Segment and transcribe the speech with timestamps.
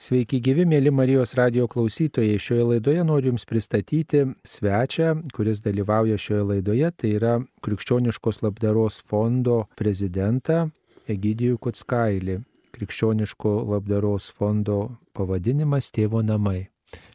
[0.00, 2.38] Sveiki gyvi, mėly Marijos radio klausytojai.
[2.40, 6.88] Šioje laidoje noriu Jums pristatyti svečią, kuris dalyvauja šioje laidoje.
[6.96, 10.70] Tai yra Krikščioniškos labdaros fondo prezidentą
[11.04, 12.38] Egidijų Kutskailį.
[12.72, 14.78] Krikščioniško labdaros fondo
[15.12, 16.70] pavadinimas Tėvo namai.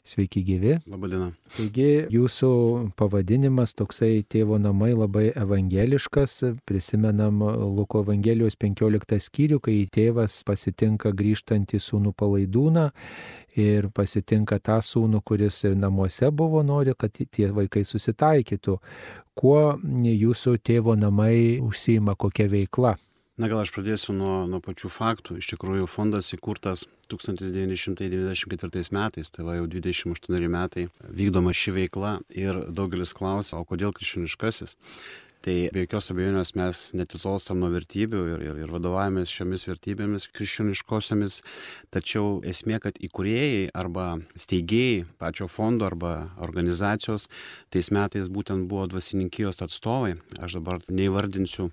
[0.06, 0.76] Sveiki gyvi.
[0.86, 1.32] Labadiena.
[1.56, 2.50] Taigi jūsų
[3.00, 6.36] pavadinimas toksai tėvo namai labai evangeliškas.
[6.70, 7.42] Prisimenam
[7.74, 12.86] Luko Evangelijos 15 skyrių, kai tėvas pasitinka grįžtantį sūnų palaidūną
[13.58, 18.78] ir pasitinka tą sūnų, kuris ir namuose buvo, nori, kad tie vaikai susitaikytų.
[19.34, 22.94] Kuo jūsų tėvo namai užsima, kokia veikla?
[23.36, 25.36] Na gal aš pradėsiu nuo, nuo pačių faktų.
[25.42, 32.62] Iš tikrųjų, fondas įkurtas 1994 metais, tai va jau 28 metai vykdoma ši veikla ir
[32.72, 34.78] daugelis klausia, o kodėl krikščioniškasis?
[35.46, 41.42] Tai be jokios abejonės mes netitolstam nuo vertybių ir, ir, ir vadovavomės šiomis vertybėmis krikščioniškosiamis,
[41.94, 44.08] tačiau esmė, kad įkūrėjai arba
[44.40, 47.28] steigėjai pačio fondo arba organizacijos
[47.70, 50.16] tais metais būtent buvo dvasininkijos atstovai.
[50.40, 51.70] Aš dabar neįvardinsiu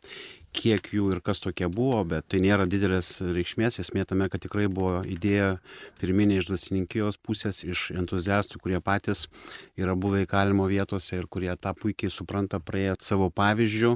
[0.52, 4.68] kiek jų ir kas tokie buvo, bet tai nėra didelės reikšmės, esmė tame, kad tikrai
[4.68, 5.56] buvo idėja
[6.00, 9.26] pirminė iš dvasininkijos pusės, iš entuziastų, kurie patys
[9.80, 13.94] yra buvę įkalimo vietose ir kurie tą puikiai supranta praėję savo pavyzdžių.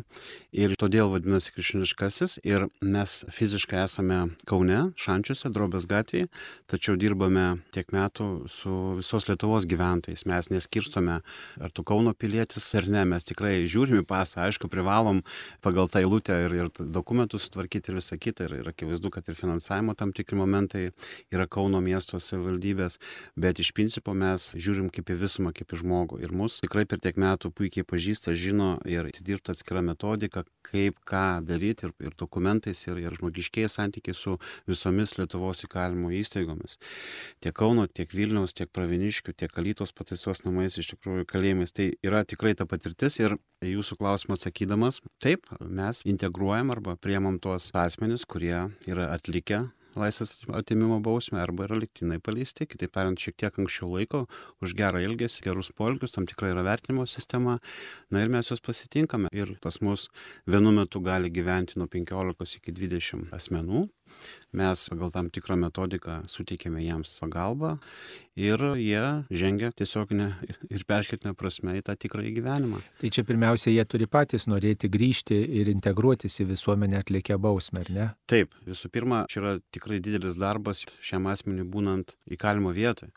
[0.57, 2.39] Ir todėl vadinasi krikščioniškasis.
[2.49, 6.31] Ir mes fiziškai esame Kaune, Šančiuose, Drobės gatvėje,
[6.73, 11.21] tačiau dirbame tiek metų su visos Lietuvos gyventojais, mes neskirstome
[11.61, 15.21] ar tu Kauno pilietis ar ne, mes tikrai žiūrime pasą, aišku, privalom
[15.65, 18.47] pagal tą eilutę ir, ir dokumentus sutvarkyti ir visą kitą.
[18.49, 20.85] Ir, ir akivaizdu, kad ir finansavimo tam tikri momentai
[21.35, 22.99] yra Kauno miesto savivaldybės,
[23.37, 26.21] bet iš principo mes žiūrim kaip į visumą, kaip į žmogų.
[26.25, 31.43] Ir mus tikrai per tiek metų puikiai pažįsta, žino ir atidirbta atskira metodika, kaip ką
[31.47, 34.37] daryti ir, ir dokumentais, ir, ir žmogiškiai santykiai su
[34.69, 36.79] visomis Lietuvos įkalinimo įstaigomis.
[37.45, 41.73] Tiek Kauno, tiek Vilniaus, tiek Praviniškių, tiek Kalytos pataisos namais, iš tikrųjų kalėjimais.
[41.77, 47.39] Tai yra tikrai ta patirtis ir jūsų klausimą atsakydamas, taip, mes integruojame integruojam arba priemam
[47.41, 53.39] tuos asmenis, kurie yra atlikę laisvės atimimo bausmę arba yra liktinai paleisti, kitaip tariant, šiek
[53.41, 54.27] tiek anksčiau laiko
[54.61, 57.57] už gerą ilgesį, gerus polgius, tam tikrai yra vertinimo sistema.
[58.13, 60.11] Na ir mes juos pasitinkame ir pas mus
[60.45, 63.87] vienu metu gali gyventi nuo 15 iki 20 asmenų.
[64.56, 67.75] Mes pagal tam tikrą metodiką suteikėme jiems pagalbą
[68.41, 70.28] ir jie žengia tiesioginę
[70.71, 72.81] ir perkeltinę prasme į tą tikrąjį gyvenimą.
[73.00, 77.93] Tai čia pirmiausia, jie turi patys norėti grįžti ir integruotis į visuomenę atlikę bausmę, ar
[77.99, 78.06] ne?
[78.31, 83.12] Taip, visų pirma, čia yra tikrai didelis darbas šiam asmeniui būnant įkalimo vietoje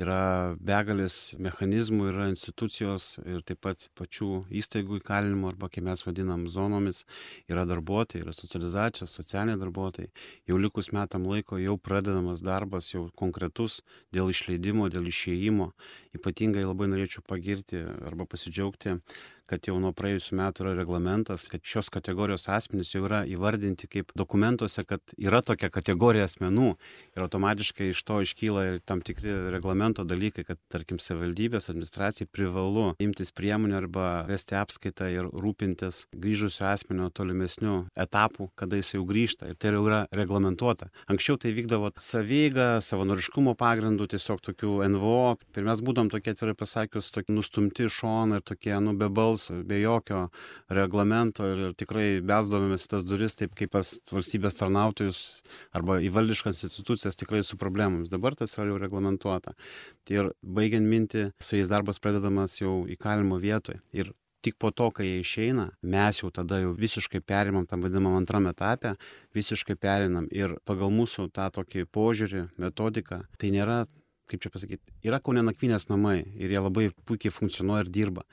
[0.00, 6.44] yra begalės mechanizmų, yra institucijos ir taip pat pačių įstaigų įkalinimo arba, kaip mes vadinam,
[6.52, 7.04] zonomis,
[7.48, 10.10] yra darbuotojai, yra socializacijos, socialiniai darbuotojai.
[10.50, 13.80] Jau likus metam laiko jau pradedamas darbas, jau konkretus
[14.12, 15.70] dėl išleidimo, dėl išėjimo.
[16.16, 18.98] Ypatingai labai norėčiau pagirti arba pasidžiaugti
[19.48, 24.12] kad jau nuo praėjusių metų yra reglamentas, kad šios kategorijos asmenys jau yra įvardinti kaip
[24.18, 26.72] dokumentuose, kad yra tokia kategorija asmenų
[27.16, 32.88] ir automatiškai iš to iškyla ir tam tikri reglamento dalykai, kad tarkim savivaldybės administracijai privalu
[33.02, 39.50] imtis priemonių arba vesti apskaitą ir rūpintis grįžusio asmenio tolimesnių etapų, kada jis jau grįžta.
[39.52, 40.90] Ir tai jau yra reglamentuota.
[41.12, 45.36] Anksčiau tai vykdavo savyga, savanoriškumo pagrindų, tiesiog tokių NVO.
[45.56, 49.35] Ir mes būdom tokie atvirai pasakius, tokie nustumti iš šono ir tokie, nu, be balsų
[49.36, 50.28] balso, be jokio
[50.68, 55.42] reglamento ir, ir tikrai besdavomės tas duris taip kaip pas valstybės tarnautojus
[55.72, 58.08] arba į valdiškas institucijas tikrai su problemomis.
[58.08, 59.54] Dabar tas yra jau reglamentuota.
[60.04, 63.80] Tai ir baigiant minti, su jais darbas pradedamas jau įkalimo vietoje.
[63.92, 68.20] Ir tik po to, kai jie išeina, mes jau tada jau visiškai perimam tam vadinamam
[68.20, 68.94] antram etapę,
[69.34, 73.86] visiškai perinam ir pagal mūsų tą tokį požiūrį, metodiką, tai nėra,
[74.30, 78.26] kaip čia pasakyti, yra kaunė nakvynės namai ir jie labai puikiai funkcionuoja ir dirba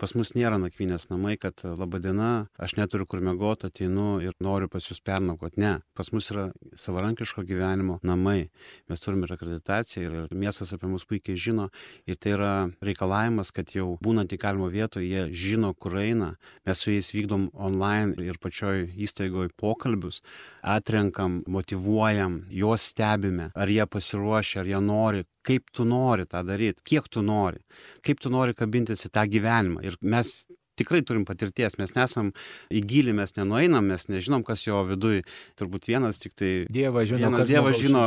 [0.00, 2.30] pas mus nėra nakvynės namai, kad laba diena,
[2.60, 5.60] aš neturiu kur mėgoti, ateinu ir noriu pas jūs pernakvoti.
[5.60, 6.46] Ne, pas mus yra
[6.80, 8.48] savarankiško gyvenimo namai.
[8.88, 11.68] Mes turime ir akreditaciją ir miestas apie mus puikiai žino
[12.08, 12.52] ir tai yra
[12.84, 16.32] reikalavimas, kad jau būnant įkalimo vietoje jie žino, kur eina.
[16.66, 20.22] Mes su jais vykdom online ir pačioj įstaigoje pokalbius,
[20.62, 26.84] atrenkam, motivuojam, juos stebime, ar jie pasiruošę, ar jie nori, kaip tu nori tą daryti,
[26.86, 27.60] kiek tu nori,
[28.06, 29.82] kaip tu nori kabintis į tą gyvenimą.
[29.86, 30.44] Ir mes
[30.80, 32.32] tikrai turim patirties, mes nesam
[32.72, 35.24] į gilį, mes nenueinam, mes nežinom, kas jo viduje.
[35.60, 36.52] Turbūt vienas tik tai...
[36.72, 38.04] Dievas žino, vienas Dievas žino,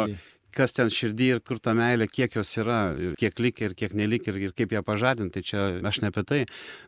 [0.55, 3.95] kas ten širdį ir kur ta meilė, kiek jos yra, ir kiek likia, ir kiek
[3.97, 5.33] nelikia, ir, ir kaip ją pažadinti.
[5.33, 6.39] Tai čia aš ne apie tai,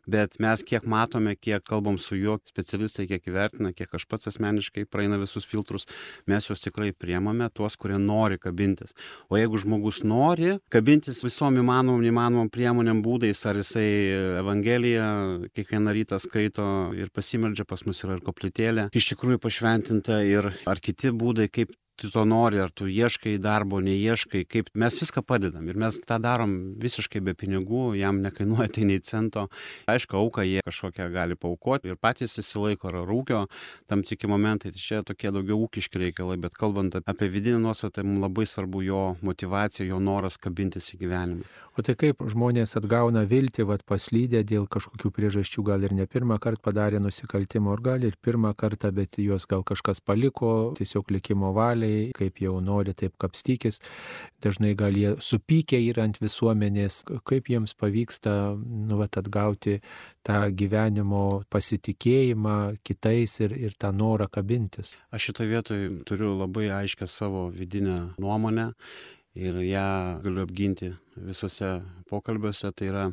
[0.09, 4.85] bet mes kiek matome, kiek kalbam su juo specialistai, kiek įvertina, kiek aš pats asmeniškai
[4.91, 5.87] praeina visus filtrus,
[6.29, 8.93] mes juos tikrai priemame, tuos, kurie nori kabintis.
[9.29, 13.87] O jeigu žmogus nori kabintis visom įmanomom, įmanomom priemonėm būdais, ar jisai
[14.43, 15.07] Evangeliją
[15.55, 16.67] kiekvieną rytą skaito
[16.97, 21.73] ir pasimeldžia, pas mus yra ir koplytėlė, iš tikrųjų pašventinta ir ar kiti būdai, kaip
[21.95, 26.17] tu to nori, ar tu ieškai darbo, neieškai, kaip mes viską padedam ir mes tą
[26.21, 29.47] darom visiškai be pinigų, jam nekainuoja tai nei cento.
[29.91, 33.45] Aišku, auką jie kažkokią gali paukoti ir patys įsilaiko ar rūkio
[33.89, 38.07] tam tikri momentai, tai čia tokie daugiau ūkiški reikalai, bet kalbant apie vidinį nuosavą, tai
[38.07, 41.47] mums labai svarbu jo motivacija, jo noras kabintis į gyvenimą.
[41.75, 46.37] O tai kaip žmonės atgauna viltį, vad paslydę dėl kažkokių priežasčių, gal ir ne pirmą
[46.39, 51.51] kartą padarė nusikaltimą, ar gal ir pirmą kartą, bet juos gal kažkas paliko, tiesiog likimo
[51.85, 53.79] valiai, kaip jau nori, taip kapstykis.
[54.41, 59.81] Dažnai gal jie supykę yra ant visuomenės, kaip jiems pavyksta nu, vat, atgauti
[60.25, 64.95] tą gyvenimo pasitikėjimą kitais ir, ir tą norą kabintis.
[65.11, 68.71] Aš šitoje vietoje turiu labai aiškę savo vidinę nuomonę
[69.35, 73.09] ir ją galiu apginti visuose pokalbiuose, tai yra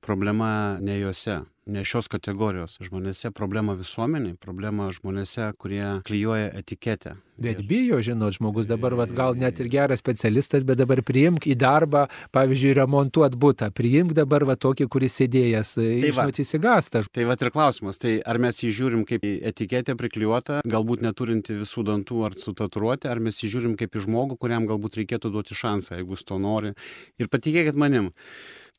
[0.00, 7.16] problema ne juose, ne šios kategorijos žmonėse, problema visuomeniai, problema žmonėse, kurie klyjuoja etiketę.
[7.36, 11.56] Bet bijo, žinot, žmogus dabar, vat, gal net ir geras specialistas, bet dabar priimk į
[11.60, 17.04] darbą, pavyzdžiui, remontuot būtą, priimk dabar va tokį, kuris sėdėjęs, tai žinot, įsigasta.
[17.12, 21.58] Tai va ir klausimas, tai ar mes jį žiūrim kaip į etiketę priklijuotą, galbūt neturinti
[21.60, 25.58] visų dantų ar sutaturuoti, ar mes jį žiūrim kaip į žmogų, kuriam galbūt reikėtų duoti
[25.58, 26.72] šansą, jeigu jis to nori.
[27.20, 28.14] Ir patikėkit manim,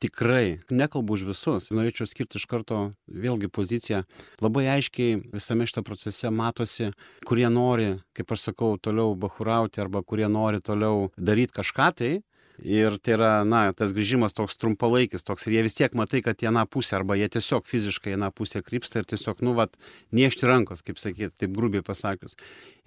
[0.02, 1.70] tikrai nekalbu už visus.
[1.74, 4.04] Norėčiau skirti iš karto vėlgi poziciją.
[4.44, 6.92] Labai aiškiai visame šitame procese matosi
[7.28, 12.12] kurie nori kaip aš sakau toliau bachūrauti arba kurie nori toliau daryt kažką tai
[12.62, 16.40] ir tai yra na tas grįžimas toks trumpalaikis toks ir jie vis tiek matai kad
[16.42, 19.76] į aną pusę arba jie tiesiog fiziškai į aną pusę krypsta ir tiesiog nu vat
[20.14, 22.36] niežti rankos kaip sakyt taip grubiai pasakius.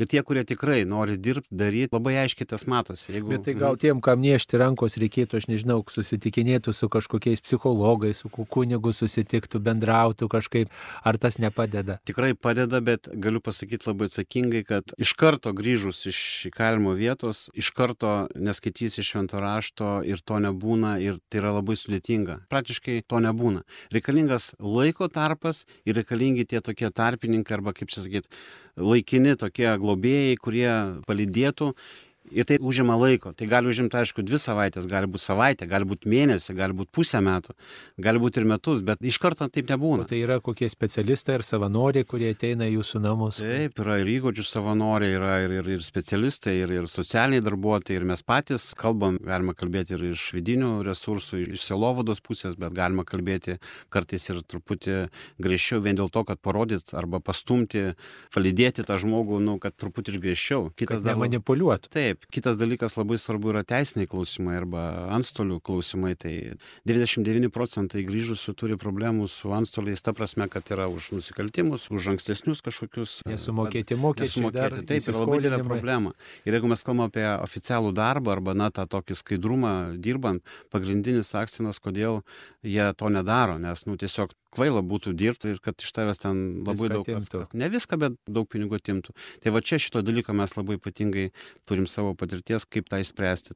[0.02, 3.78] Ir tie kurie tikrai nori dirbt daryt labai aiškiai tas matosi jeigu bet tai gal
[3.80, 10.28] tiem kam niežti rankos reikėtų aš nežinau susitikinėtų su kažkokiais psichologais su kunigu susitiktų bendrautų
[10.32, 10.72] kažkaip
[11.04, 12.00] ar tas nepadeda?
[12.06, 16.20] Tikrai padeda bet galiu pasakyt labai atsakingai kad iš karto grįžus iš
[16.52, 22.42] įkalinimo vietos iš karto neskaitysi švento rašto ir to nebūna ir tai yra labai sudėtinga.
[22.52, 23.64] Praktiškai to nebūna.
[23.94, 28.28] Reikalingas laiko tarpas ir reikalingi tie tokie tarpininkai arba, kaip čia sakyti,
[28.78, 30.72] laikini tokie globėjai, kurie
[31.08, 31.74] palydėtų
[32.30, 33.34] ir tai užima laiko.
[33.34, 37.22] Tai gali užimti, aišku, dvi savaitės, gali būti savaitė, gali būti mėnesį, gali būti pusę
[37.24, 37.56] metų,
[38.02, 40.06] gali būti ir metus, bet iš karto taip nebūna.
[40.06, 43.42] O tai yra kokie specialistai ir savanoriai, kurie ateina į jūsų namus?
[43.42, 48.08] Taip, yra ir įgūdžių savanoriai, yra ir, ir, ir specialistai, ir, ir socialiniai darbuotojai, ir
[48.14, 53.58] mes patys kalbam, galima kalbėti ir iš vidinių resursų, iš selovados pusės, bet galima kalbėti
[53.92, 54.98] kartais ir truputį
[55.42, 57.92] griežčiau vien dėl to, kad parodyt arba pastumti,
[58.34, 60.70] palydėti tą žmogų, nu, kad truputį ir griežčiau.
[60.80, 61.92] Kitas dar manipuliuotų.
[61.92, 64.84] Taip, kitas dalykas labai svarbu yra teisiniai klausimai arba
[65.18, 66.14] antstolių klausimai.
[66.22, 66.34] Tai
[66.88, 72.64] 99 procentai grįžusių turi problemų su antstoliais, ta prasme, kad yra už nusikaltimus, už ankstesnius
[72.66, 73.20] kažkokius.
[73.30, 74.46] Nesumokėti mokesčiai.
[74.48, 76.14] Nesumokėti, taip, yra labai didelė problema.
[76.46, 81.82] Ir jeigu mes kalbame apie oficialų darbą arba, na, tą tokį skaidrumą dirbant, pagrindinis akstinas,
[81.84, 82.22] kodėl
[82.66, 86.90] jie to nedaro, nes, nu, tiesiog kvaila būtų dirbti ir kad iš tavęs ten labai
[86.90, 87.54] viską daug kas.
[87.56, 89.16] Ne viską, bet daug pinigų atimtų.
[89.44, 91.30] Tai va čia šito dalyko mes labai ypatingai
[91.70, 93.56] turim savo patirties, kaip tą išspręsti.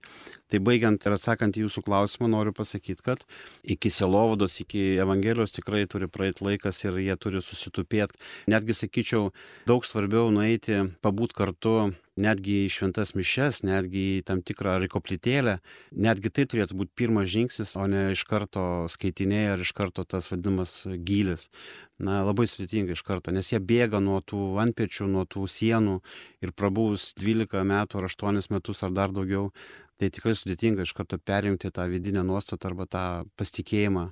[0.52, 3.26] Tai baigiant ir atsakant jūsų klausimą, noriu pasakyti, kad
[3.64, 8.18] iki selovados, iki Evangelijos tikrai turi praeiti laikas ir jie turi susitupėti.
[8.52, 9.30] Netgi sakyčiau,
[9.70, 11.78] daug svarbiau nueiti, pabūt kartu
[12.20, 15.58] netgi į šventas mišes, netgi į tam tikrą rikoplytėlę,
[15.92, 20.32] netgi tai turėtų būti pirmas žingsnis, o ne iš karto skaitiniai ar iš karto tas
[20.32, 21.50] vadinamas gylis.
[21.96, 26.02] Na, labai sudėtinga iš karto, nes jie bėga nuo tų antpečių, nuo tų sienų
[26.44, 29.54] ir prabūus 12 metų ar 8 metus ar dar daugiau,
[29.96, 33.06] tai tikrai sudėtinga iš karto perimti tą vidinę nuostatą arba tą
[33.40, 34.10] pasitikėjimą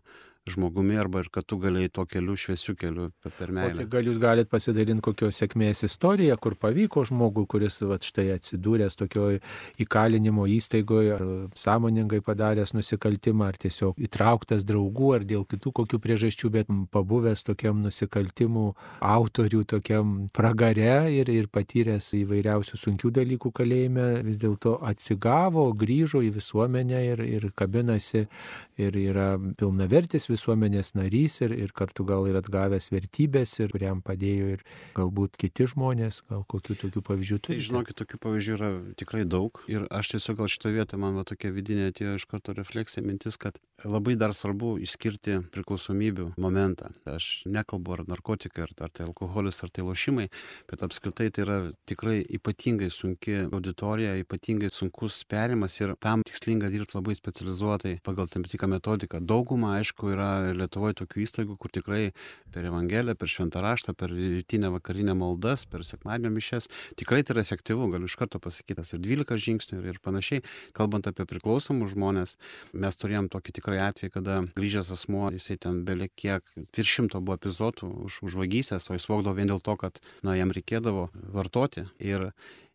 [0.50, 3.78] žmogumi arba ir kad tu galėjai tuo keliu, šviesiu keliu per meilę.
[3.80, 9.00] Tai gal jūs galite pasidalinti kokios sėkmės istoriją, kur pavyko žmogui, kuris va, štai atsidūręs
[9.00, 9.40] tokioje
[9.84, 11.24] įkalinimo įstaigoje, ar
[11.60, 17.80] sąmoningai padaręs nusikaltimą, ar tiesiog įtrauktas draugų, ar dėl kitų kokių priežasčių, bet pabuvęs tokiam
[17.86, 18.66] nusikaltimų
[19.00, 26.34] autorių, tokiam pragare ir, ir patyręs įvairiausių sunkių dalykų kalėjime, vis dėlto atsigavo, grįžo į
[26.36, 28.28] visuomenę ir, ir kabinasi
[28.82, 34.54] ir yra pilnavertis visuomenės narys ir, ir kartu gal ir atgavęs vertybės ir kuriam padėjo
[34.58, 34.66] ir
[34.98, 37.60] galbūt kiti žmonės, gal kokių tokių pavyzdžių turi.
[37.60, 41.26] Tai žinokit, tokių pavyzdžių yra tikrai daug ir aš tiesiog gal šitoje vietoje man va
[41.28, 46.92] tokia vidinė atėjo iš karto refleksija mintis, kad labai dar svarbu išskirti priklausomybių momentą.
[47.10, 50.30] Aš nekalbu ar narkotikai, ar, ar tai alkoholis, ar tai lošimai,
[50.70, 51.58] bet apskritai tai yra
[51.90, 58.46] tikrai ypatingai sunki auditorija, ypatingai sunkus perimas ir tam tikslinga dirbti labai specializuotai pagal tam
[58.48, 59.22] tikrą metodiką.
[59.24, 60.23] Dauguma, aišku, yra
[60.58, 62.02] Lietuvoje tokių įstaigų, kur tikrai
[62.54, 67.44] per Evangeliją, per Šventą raštą, per rytinę vakarinę maldas, per sekmadienio mišes, tikrai tai yra
[67.46, 70.44] efektyvu, galiu iš karto pasakytas ir 12 žingsnių ir, ir panašiai.
[70.78, 72.38] Kalbant apie priklausomus žmonės,
[72.74, 77.40] mes turėjom tokį tikrai atvejį, kada grįžęs asmuo, jisai ten beveik kiek, virš šimto buvo
[77.40, 81.88] epizodų už, už vagystės, o jis vogdavo vien dėl to, kad na, jam reikėdavo vartoti.
[82.04, 82.32] Ir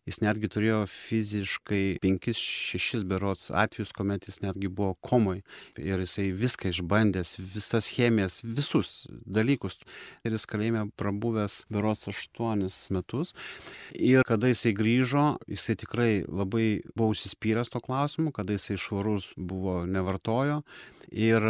[0.07, 5.41] jis netgi turėjo fiziškai penkis šešis berods atvejus kuomet jis netgi buvo komoj.
[5.77, 9.79] Ir jisai viską išbandęs visas chemijas visus dalykus.
[10.25, 13.33] Ir jis kalėjime prabuvęs berods aštuonis metus.
[13.93, 19.83] Ir kada jisai grįžo jisai tikrai labai buvo užsispyręs tuo klausimu kada jisai švarus buvo
[19.85, 20.63] nevartojo.
[21.09, 21.41] Ir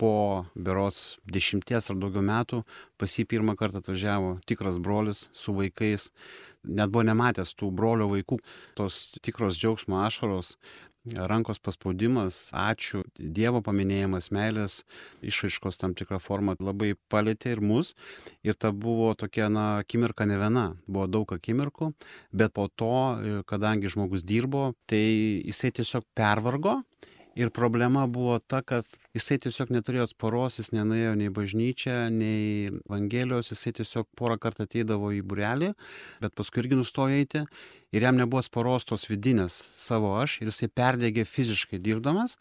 [0.00, 2.60] po berods dešimties ar daugiau metų
[3.00, 6.10] pas jį pirmą kartą atvažiavo tikras brolis su vaikais
[6.66, 8.40] net buvo nematęs tų brolio vaikų,
[8.78, 10.56] tos tikros džiaugsmo ašaros,
[11.14, 14.80] rankos paspaudimas, ačiū, Dievo paminėjimas, meilės,
[15.22, 17.94] išaiškos tam tikrą formą labai palėtė ir mus.
[18.46, 21.92] Ir ta buvo tokia, na, akimirka ne viena, buvo daug akimirkų,
[22.34, 25.04] bet po to, kadangi žmogus dirbo, tai
[25.46, 26.80] jisai tiesiog pervargo
[27.36, 33.52] ir problema buvo ta kad jisai tiesiog neturėjo atsparos jis nenuėjo nei bažnyčią nei evangelijos
[33.52, 35.72] jisai tiesiog porą kartų ateidavo į būrelį
[36.22, 37.44] bet paskui irgi nustojo eiti
[37.92, 42.38] ir jam nebuvo atsparos tos vidinės savo aš ir jisai perdegė fiziškai dirbdamas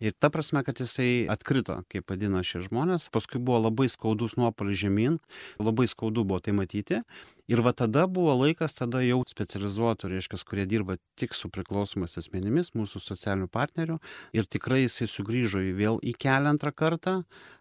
[0.00, 4.78] Ir ta prasme, kad jisai atkrito, kaip vadina šie žmonės, paskui buvo labai skaudus nuopolis
[4.80, 5.18] žemyn,
[5.60, 7.02] labai skaudu buvo tai matyti.
[7.50, 12.70] Ir va tada buvo laikas, tada jau specializuotų, reiškia, kurie dirba tik su priklausomais asmenimis,
[12.78, 13.96] mūsų socialinių partnerių.
[14.38, 17.14] Ir tikrai jisai sugrįžo į vėl į kelią antrą kartą.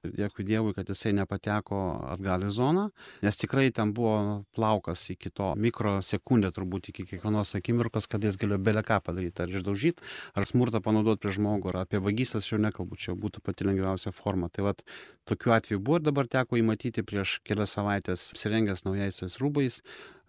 [0.05, 1.79] Dėkui Dievui, kad jisai nepateko
[2.13, 2.85] atgal į zoną,
[3.25, 8.61] nes tikrai ten buvo plaukas iki to mikrosekundę, turbūt iki kiekvienos akimirkos, kad jis galėjo
[8.69, 10.05] beleką padaryti, ar išdaužyti,
[10.37, 14.13] ar smurtą panaudoti prie žmogų, ar apie vagystės aš jau nekalbu, čia būtų pati lengviausia
[14.15, 14.47] forma.
[14.53, 14.85] Tai vad,
[15.27, 19.78] tokių atvejų buvo ir dabar teko įmatyti prieš kelias savaitės apsirengęs naujais rūbais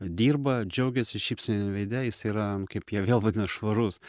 [0.01, 4.01] dirba, džiaugiasi šypsenį veidę, jis yra, kaip jie vėl vadina, švarus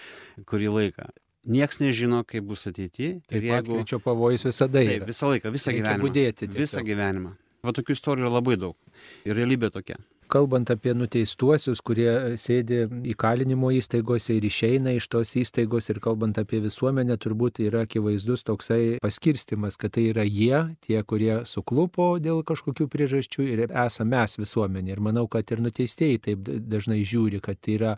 [0.48, 1.10] kurį laiką.
[1.52, 3.18] Niekas nežino, kaip bus ateityje.
[3.34, 3.82] Ir jeigu...
[3.90, 5.00] Čia pavojus visada yra.
[5.00, 6.14] Taip, visą laiką, visą Reikia gyvenimą.
[6.14, 6.58] Tiesiog.
[6.60, 7.36] visą gyvenimą.
[7.66, 8.78] Va tokių istorijų yra labai daug.
[9.26, 9.98] Ir realybė tokia
[10.32, 12.86] kalbant apie nuteistuosius, kurie sėdi
[13.16, 19.02] įkalinimo įstaigose ir išeina iš tos įstaigos ir kalbant apie visuomenę, turbūt yra akivaizdus toksai
[19.04, 24.96] paskirstimas, kad tai yra jie, tie, kurie suklupo dėl kažkokių priežasčių ir esame mes visuomenė.
[24.96, 27.94] Ir manau, kad ir nuteistieji taip dažnai žiūri, kad tai yra,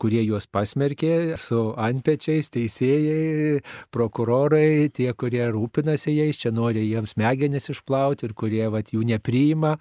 [0.00, 3.60] kurie juos pasmerkė su antpečiais, teisėjai,
[3.94, 9.76] prokurorai, tie, kurie rūpinasi jais, čia nori jiems smegenis išplauti ir kurie vat, jų nepriima.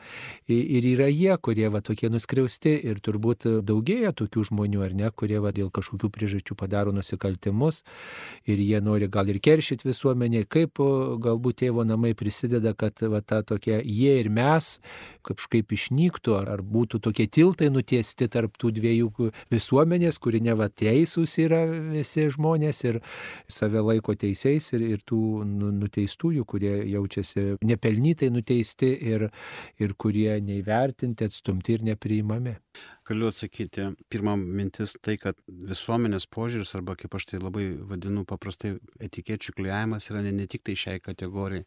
[0.50, 5.39] Ir yra jie, kurie vat, tokie nuskriausti ir turbūt daugėja tokių žmonių, ar ne, kurie
[5.43, 7.84] va, dėl kažkokių priežasčių padaro nusikaltimus
[8.50, 10.81] ir jie nori gal ir keršyti visuomenėje, kaip
[11.25, 14.77] galbūt tėvo namai prisideda, kad va, ta tokia jie ir mes
[15.25, 20.69] kažkaip išnyktų, ar, ar būtų tokie tiltai nutiesti tarp tų dviejų visuomenės, kuri ne va
[20.69, 23.01] teisūs yra visi žmonės ir
[23.50, 29.29] save laiko teisėjais ir, ir tų nu, nuteistųjų, kurie jaučiasi nepelnytai nuteisti ir,
[29.81, 32.55] ir kurie neįvertinti, atstumti ir nepriimami
[33.09, 38.75] galiu atsakyti pirma mintis tai kad visuomenės požiūris arba kaip aš tai labai vadinu paprastai
[39.01, 41.65] etikečių klijavimas yra ne, ne tik tai šiai kategorijai.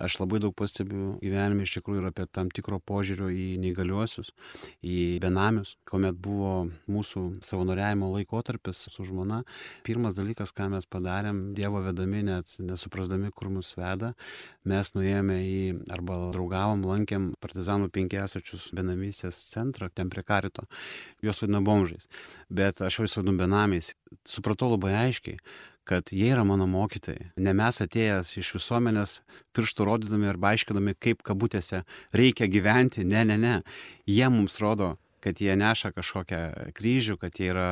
[0.00, 4.32] Aš labai daug pastebiu gyvenime iš tikrųjų ir apie tam tikro požiūrio į neįgaliuosius,
[4.80, 6.54] į benamius, kuomet buvo
[6.88, 9.42] mūsų savanoriavimo laikotarpis su žmona.
[9.84, 14.14] Pirmas dalykas, ką mes padarėm, Dievo vedami, net nesuprasdami, kur mus veda,
[14.68, 15.60] mes nuėjome į
[15.92, 20.64] arba draugavom, lankėm partizanų penkiasačius benamysės centrą, ten prie karito
[21.24, 22.06] juos vadina bomžais,
[22.50, 23.94] bet aš juos vadinu benamiais.
[24.28, 25.38] Supratau labai aiškiai,
[25.88, 27.30] kad jie yra mano mokytojai.
[27.40, 29.20] Ne mes atėjęs iš visuomenės
[29.56, 33.06] pirštų rodydami arba aiškinami, kaip kabutėse reikia gyventi.
[33.08, 33.54] Ne, ne, ne.
[34.04, 37.70] Jie mums rodo, kad jie neša kažkokią kryžių, kad jie yra,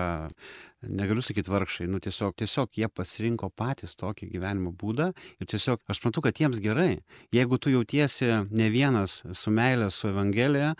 [0.83, 6.03] negaliu sakyti vargšai, nu tiesiog, tiesiog jie pasirinko patys tokį gyvenimo būdą ir tiesiog aš
[6.05, 7.03] matau, kad jiems gerai.
[7.35, 10.75] Jeigu tu jautiesi ne vienas su meilė, su Evangelija,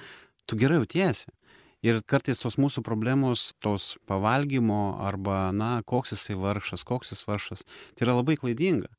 [0.47, 1.31] tu gerai jautiesi.
[1.87, 7.63] Ir kartais tos mūsų problemos, tos pavalgymo arba, na, koks jisai vargšas, koks jis vargšas,
[7.95, 8.91] tai yra labai klaidinga.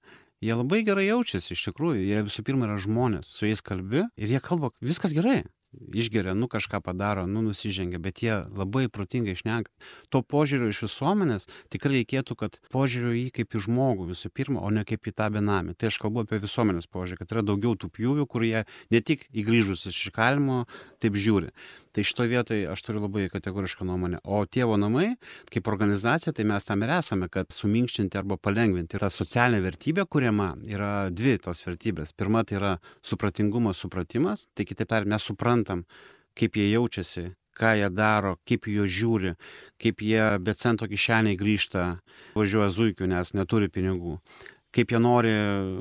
[0.42, 4.34] jie labai gerai jaučiasi iš tikrųjų jie visų pirma yra žmonės su jais kalbi ir
[4.36, 5.42] jie kalba viskas gerai
[5.94, 9.72] išgeria, nu kažką padaro, nu nusižengia, bet jie labai protingai išneka.
[10.14, 14.62] To požiūrio iš visuomenės tikrai reikėtų, kad požiūrio į jį kaip į žmogų visų pirma,
[14.62, 15.78] o ne kaip į tą benamį.
[15.78, 19.88] Tai aš kalbu apie visuomenės požiūrį, kad yra daugiau tų pjūvių, kurie ne tik įgrįžus
[19.92, 20.66] iš įkalimo
[21.02, 21.54] taip žiūri.
[21.98, 24.20] Tai šitoje vietoje aš turiu labai kategorišką nuomonę.
[24.22, 25.16] O tėvo namai,
[25.50, 28.94] kaip organizacija, tai mes tam ir esame, kad suminkštinti arba palengvinti.
[28.94, 32.14] Ir ta socialinė vertybė kuriama yra dvi tos vertybės.
[32.14, 34.46] Pirma tai yra supratingumas, supratimas.
[34.54, 35.26] Tai kitaip tariant, mes
[35.68, 35.86] suprantam,
[36.36, 39.36] kaip jie jaučiasi, ką jie daro, kaip jie žiūri,
[39.82, 42.00] kaip jie be cento kišeniai grįžta,
[42.36, 44.20] važiuoja zuikiu, nes neturi pinigų
[44.78, 45.34] kaip jie nori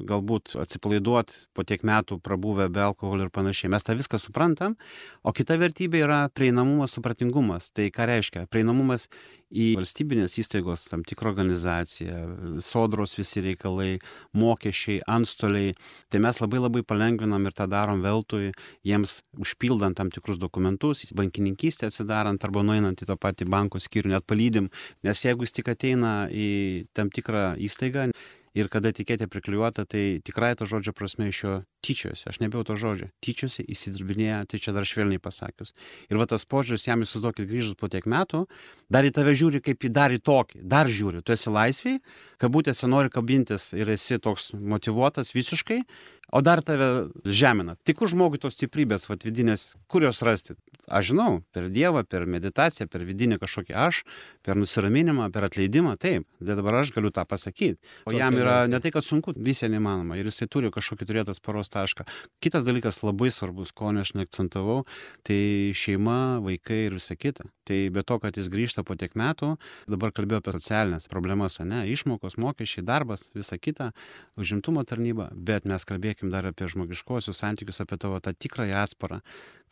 [0.08, 3.70] galbūt atsipalaiduot po tiek metų prabuvę be alkoholio ir panašiai.
[3.72, 4.78] Mes tą viską suprantam,
[5.20, 7.68] o kita vertybė yra prieinamumas, supratingumas.
[7.76, 8.46] Tai ką reiškia?
[8.52, 9.10] Prieinamumas
[9.52, 12.16] į valstybinės įstaigos, tam tikrą organizaciją,
[12.64, 13.98] sodros visi reikalai,
[14.34, 15.76] mokesčiai, antstoliai.
[16.10, 18.50] Tai mes labai labai palengvinam ir tą darom veltui,
[18.86, 24.26] jiems užpildant tam tikrus dokumentus, bankininkystę atsidarant arba nueinant į tą patį banko skyrių, net
[24.26, 24.72] palydim,
[25.06, 26.48] nes jeigu jis tik ateina į
[26.96, 28.10] tam tikrą įstaigą,
[28.56, 32.26] ir kada etiketė priklijuota, tai tikrai to žodžio prasme iš jo tyčiojasi.
[32.30, 33.10] Aš nebijau to žodžio.
[33.24, 35.74] Tyčiojasi, įsidirbinėja, tai čia dar švelniai pasakius.
[36.08, 38.46] Ir va tas požiūris, jam įsivaizduokit grįžus po tiek metų,
[38.92, 41.22] dar į tave žiūri kaip į dar į tokį, dar žiūri.
[41.26, 42.00] Tu esi laisviai,
[42.42, 45.82] kabutėse nori kabintis ir esi toks motivuotas visiškai,
[46.32, 47.76] o dar tave žemina.
[47.86, 50.56] Tik už žmogui tos stiprybės, vad vidinės, kur jos rasti?
[50.86, 54.02] Aš žinau, per Dievą, per meditaciją, per vidinį kažkokį aš,
[54.46, 57.80] per nusiraminimą, per atleidimą, taip, bet dabar aš galiu tą pasakyti.
[58.04, 61.42] O Tokia jam yra ne tai, kad sunku, visai neįmanoma ir jisai turi kažkokį turėtas
[61.42, 62.06] paros tašką.
[62.44, 64.84] Kitas dalykas labai svarbus, ko aš neakcentavau,
[65.26, 67.48] tai šeima, vaikai ir visa kita.
[67.66, 69.56] Tai be to, kad jis grįžta po tiek metų,
[69.90, 73.90] dabar kalbėjau apie socialinės problemas, o ne, išmokos, mokesčiai, darbas, visa kita,
[74.38, 79.20] užimtumo tarnyba, bet mes kalbėkim dar apie žmogiškuosius santykius, apie tavo tą tikrąją atsparą.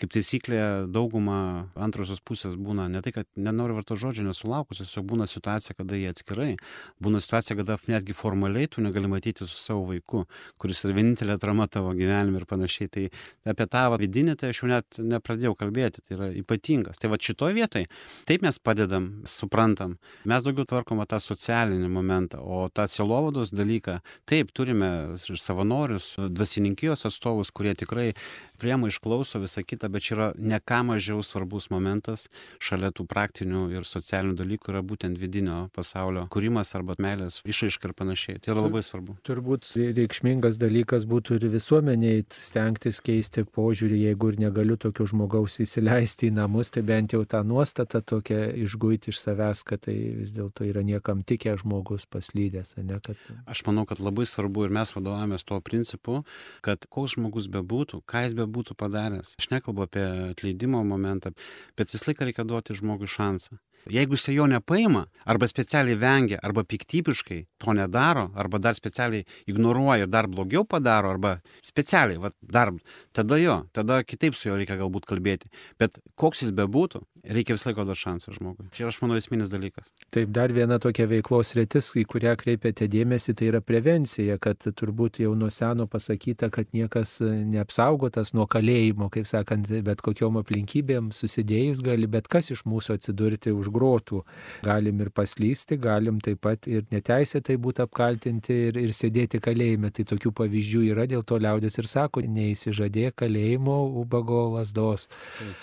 [0.01, 0.61] Kaip taisyklė,
[1.05, 5.99] dauguma antrosios pusės būna ne tai, kad nenori varto žodžio nesulaukusios, tiesiog būna situacija, kada
[5.99, 6.55] jie atskirai.
[7.03, 10.25] Būna situacija, kada netgi formaliai tu negali matyti su savo vaiku,
[10.59, 12.91] kuris yra vienintelė atrama tavo gyvenime ir panašiai.
[12.95, 13.05] Tai
[13.53, 17.01] apie tą vidinį tai aš jau net nepradėjau kalbėti, tai yra ypatingas.
[17.01, 17.91] Tai va šitoje vietoje
[18.29, 23.99] taip mes padedam, suprantam, mes daugiau tvarkome tą socialinį momentą, o tą silovados dalyką,
[24.31, 28.13] taip turime ir savanorius, dvasininkijos atstovus, kurie tikrai
[28.61, 32.29] priema išklauso visą kitą, bet čia yra ne ką mažiau svarbus momentas
[32.63, 37.97] šalia tų praktinių ir socialinių dalykų yra būtent vidinio pasaulio kūrimas arba meilės išaiška ir
[37.99, 38.41] panašiai.
[38.43, 39.17] Tai yra labai svarbu.
[39.27, 46.31] Turbūt reikšmingas dalykas būtų ir visuomeniai stengtis keisti požiūrį, jeigu ir negaliu tokio žmogaus įsileisti
[46.31, 50.67] į namus, tai bent jau tą nuostatą tokią išguiti iš savęs, kad tai vis dėlto
[50.69, 52.77] yra niekam tikė žmogus paslydęs.
[52.85, 53.19] Ne, kad...
[53.51, 56.23] Aš manau, kad labai svarbu ir mes vadovavomės tuo principu,
[56.65, 61.33] kad koks žmogus bebūtų, ką jis bebūtų padaręs, aš nekalbu apie atleidimo momentą,
[61.77, 63.59] bet visą laiką reikia duoti žmogui šansą.
[63.91, 70.05] Jeigu jisai jo nepaima, arba specialiai vengia, arba piktybiškai to nedaro, arba dar specialiai ignoruoja
[70.07, 72.73] ir dar blogiau padaro, arba specialiai, va, dar,
[73.13, 75.51] tada jo, tada kitaip su juo reikia galbūt kalbėti.
[75.81, 78.69] Bet koks jis bebūtų, reikia visą laiką duoti šansą žmogui.
[78.77, 79.89] Čia aš manau esminis dalykas.
[80.15, 85.21] Taip, dar viena tokia veiklos rytis, į kurią kreipiate dėmesį, tai yra prevencija, kad turbūt
[85.25, 91.85] jau nuo seno pasakyta, kad niekas neapsaugotas nuo kalėjimo, kaip sakant, bet kokiom aplinkybėm susidėjus
[91.85, 94.23] gali bet kas iš mūsų atsidurti už grotų.
[94.65, 99.93] Galim ir paslysti, galim taip pat ir neteisėtai būti apkaltinti ir, ir sėdėti kalėjime.
[99.95, 105.09] Tai tokių pavyzdžių yra, dėl to liaudės ir sako, neįsižadė kalėjimo ubago lasdos.
[105.39, 105.59] Taip.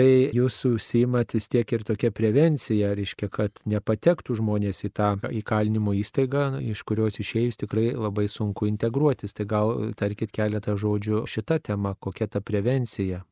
[0.00, 5.08] Tai jūs užsiimat vis tiek ir tokia prevencija, reiškia, kad nepatektų žmonės į tą
[5.40, 9.34] įkalinimo įstaigą, iš kurios išėjus tikrai labai sunku integruotis.
[9.34, 13.24] Tai gal tarkit keletą žodžių šitą temą, kokia ta prevencija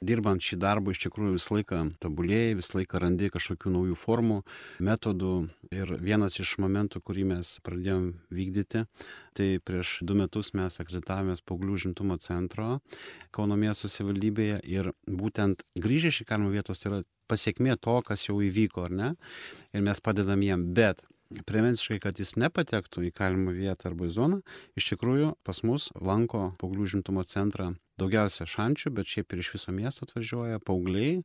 [0.00, 4.40] dirbant šį darbą iš tikrųjų visą laiką tobulėjai, visą laiką randi kažkokių naujų formų,
[4.80, 5.34] metodų.
[5.70, 8.86] Ir vienas iš momentų, kurį mes pradėjom vykdyti,
[9.36, 12.80] tai prieš du metus mes akreditavomės paauglių žimtumo centro
[13.30, 18.88] Kauno miesto savivaldybėje ir būtent grįžę iš įkalinimo vietos yra pasiekmė to, kas jau įvyko,
[18.88, 19.10] ar ne?
[19.76, 21.04] Ir mes padedam jiem, bet
[21.46, 24.40] prevenciškai, kad jis nepatektų į kalimą vietą arba į zoną,
[24.78, 29.74] iš tikrųjų pas mus lanko paauglių žimtumo centrą daugiausia šančių, bet šiaip ir iš viso
[29.76, 31.20] miesto atvažiuoja paaugliai,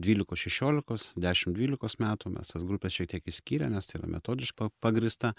[0.00, 4.70] 12, 16, 10, 12 metų, mes tas grupės šiek tiek įskyrė, nes tai yra metodiškai
[4.80, 5.34] pagrista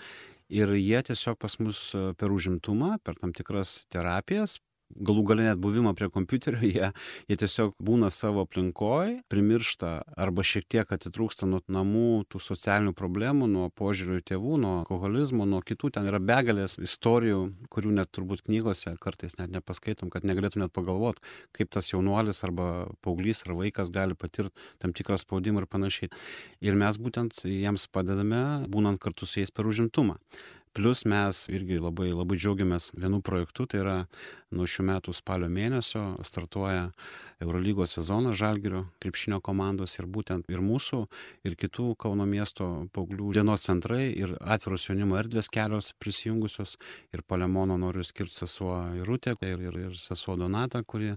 [0.53, 1.87] ir jie tiesiog pas mus
[2.19, 4.59] per užimtumą, per tam tikras terapijas
[4.93, 6.91] galų galia net buvimą prie kompiuterio, jie,
[7.29, 13.49] jie tiesiog būna savo aplinkoje, primiršta arba šiek tiek atitrūksta nuo namų, tų socialinių problemų,
[13.51, 15.93] nuo požiūrių į tėvų, nuo alkoholizmo, nuo kitų.
[15.97, 17.41] Ten yra begalės istorijų,
[17.73, 21.23] kurių net turbūt knygose kartais net nepaskaitom, kad negalėtum net pagalvoti,
[21.55, 26.11] kaip tas jaunuolis arba paauglys ar vaikas gali patirti tam tikrą spaudimą ir panašiai.
[26.63, 30.19] Ir mes būtent jiems padedame, būnant kartu su jais per užimtumą.
[30.73, 33.97] Plus mes irgi labai, labai džiaugiamės vienu projektu, tai yra
[34.53, 36.87] nuo šių metų spalio mėnesio startuoja
[37.43, 41.03] Eurolygos sezonas Žalgirio krepšinio komandos ir būtent ir mūsų,
[41.45, 46.77] ir kitų Kauno miesto paauglių dienos centrai ir atviros jaunimo erdvės kelios prisijungusios
[47.13, 51.13] ir Palemono noriu skirti sesuo Irutė ir, ir, ir sesuo Donata, kuri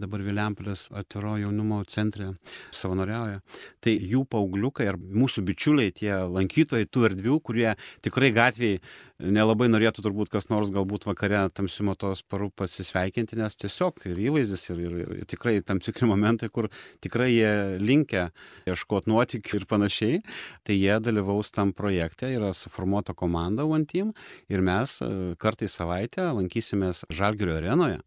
[0.00, 2.32] dabar Viliampolės atviro jaunimo centre
[2.74, 3.40] savanoriauja.
[3.84, 7.68] Tai jų paaugliukai ar mūsų bičiuliai, tie lankytojai tų erdvių, kurie
[8.04, 8.80] tikrai gatvėje
[9.20, 14.66] nelabai norėtų turbūt kas nors galbūt vakare tamsiu matos paru pasisveikinti, nes tiesiog ir įvaizdis,
[14.72, 16.70] ir, ir, ir tikrai tam tikri momentai, kur
[17.04, 17.52] tikrai jie
[17.82, 18.28] linkia
[18.70, 20.20] ieškoti nuotikių ir panašiai,
[20.66, 24.14] tai jie dalyvaus tam projekte, yra suformuota komanda One Team
[24.50, 28.00] ir mes e, kartai savaitę lankysimės Žalgirio arenoje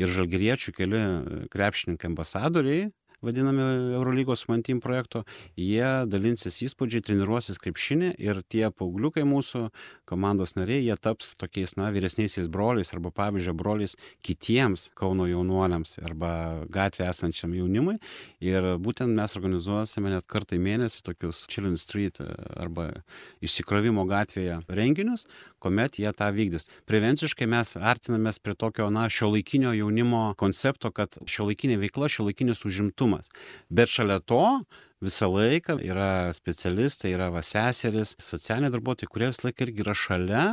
[0.00, 1.04] ir žalgiriečių keli
[1.52, 2.88] krepšininkai ambasadoriai
[3.22, 5.24] vadinami Eurolygos Mantim projekto,
[5.58, 9.66] jie dalinsis įspūdžiai, treniruosis krepšinį ir tie paaugliukai mūsų
[10.08, 16.32] komandos nariai, jie taps tokiais, na, vyresniaisiais broliais arba pavyzdžio broliais kitiems Kauno jaunuoliams arba
[16.72, 17.98] gatvė esančiam jaunimui.
[18.44, 22.20] Ir būtent mes organizuosime net kartą į mėnesį tokius Chillin Street
[22.56, 22.90] arba
[23.44, 25.26] išsikrovimo gatvėje renginius,
[25.60, 26.68] kuomet jie tą vykdys.
[26.90, 32.28] Prevenciškai mes artinamės prie tokio, na, šio laikinio jaunimo koncepto, kad šio laikinė veikla, šio
[32.30, 33.30] laikinis užimtumas.
[33.70, 34.42] Bet šalia to
[35.00, 40.44] visą laiką yra specialistai, yra va seseris, socialiniai darbuotojai, kurie visą laiką irgi yra šalia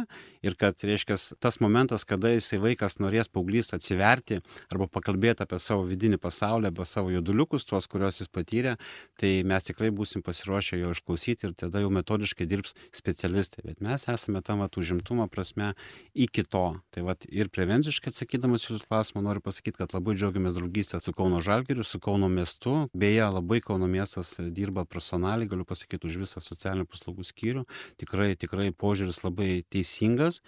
[0.45, 4.39] ir kad, reiškia, tas momentas, kada jisai vaikas norės paauglys atsiverti
[4.71, 8.77] arba pakalbėti apie savo vidinį pasaulį, apie savo juduliukus, tuos, kuriuos jis patyrė,
[9.19, 13.65] tai mes tikrai būsim pasiruošę jo išklausyti ir tada jau metodiškai dirbs specialistai.
[13.67, 15.73] Bet mes esame tam vat užimtumo prasme
[16.15, 16.65] iki to.
[16.95, 21.41] Tai vat ir prevenciškai atsakydamas jūsų klausimą noriu pasakyti, kad labai džiaugiamės draugystę su Kauno
[21.43, 22.87] Žalgiriu, su Kauno miestu.
[22.95, 27.65] Beje, labai Kauno miestas dirba profesionaliai, galiu pasakyti, už visą socialinių paslaugų skyrių.
[28.01, 30.41] Tikrai, tikrai požiūris labai teisingas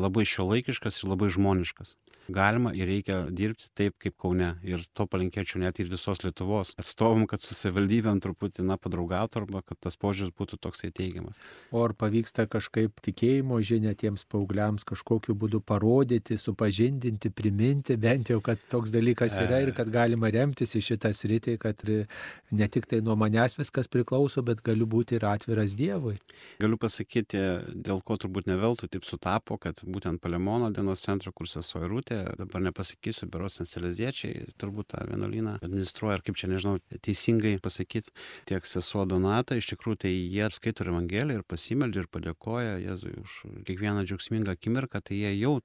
[0.00, 1.94] labai šiuolaikiškas ir labai žmoniškas.
[2.34, 4.54] Galima ir reikia dirbti taip, kaip Kaune.
[4.64, 9.60] Ir to palinkėčiau net ir visos Lietuvos atstovom, kad su savivaldybėm truputį, na, padraugautų arba
[9.66, 11.38] kad tas požiūris būtų toksai teigiamas.
[11.70, 18.40] O ar pavyksta kažkaip tikėjimo žinia tiems paaugliams kažkokiu būdu parodyti, supažindinti, priminti, bent jau,
[18.44, 23.02] kad toks dalykas yra ir kad galima remtis į šitą sritį, kad ne tik tai
[23.04, 26.16] nuo manęs viskas priklauso, bet galiu būti ir atviras Dievui.
[26.62, 27.44] Galiu pasakyti,
[27.84, 32.62] dėl ko turbūt neveltui taip sutapo, kad būtent Palemono dienos centro, kur sesuo Irutė, dabar
[32.64, 38.14] nepasakysiu, beros Anseleziečiai, turbūt tą vienuolyną administruoja, ar kaip čia nežinau teisingai pasakyti,
[38.50, 43.38] tiek sesuo Donata, iš tikrųjų tai jie skaito Evangeliją ir pasimeldžia ir padėkoja Jėzui už
[43.68, 45.58] kiekvieną džiaugsmingą akimirką, tai jie jau